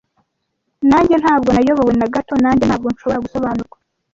Nanjye 0.89 1.15
ntabwo 1.21 1.49
nayobowe 1.51 1.93
na 1.99 2.07
gato, 2.13 2.33
nanjye 2.43 2.63
ntabwo 2.65 2.87
nshobora 2.93 3.23
gusobanurwa, 3.25 3.77